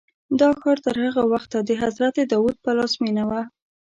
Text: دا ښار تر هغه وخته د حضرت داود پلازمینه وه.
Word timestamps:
دا 0.39 0.49
ښار 0.59 0.77
تر 0.85 0.95
هغه 1.05 1.23
وخته 1.33 1.57
د 1.63 1.69
حضرت 1.81 2.15
داود 2.31 2.55
پلازمینه 2.63 3.23
وه. 3.29 3.41